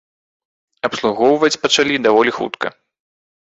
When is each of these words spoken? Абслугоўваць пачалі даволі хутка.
Абслугоўваць 0.89 1.59
пачалі 1.67 2.03
даволі 2.09 2.31
хутка. 2.41 2.67